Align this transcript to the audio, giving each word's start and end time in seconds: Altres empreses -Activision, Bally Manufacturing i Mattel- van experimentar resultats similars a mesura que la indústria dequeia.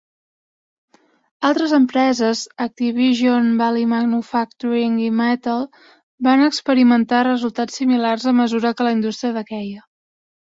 Altres 1.49 1.73
empreses 1.77 2.39
-Activision, 2.63 3.51
Bally 3.59 3.83
Manufacturing 3.91 4.95
i 5.09 5.09
Mattel- 5.19 5.69
van 6.29 6.45
experimentar 6.45 7.19
resultats 7.29 7.77
similars 7.83 8.27
a 8.33 8.37
mesura 8.39 8.73
que 8.81 8.89
la 8.89 8.95
indústria 8.97 9.37
dequeia. 9.37 9.85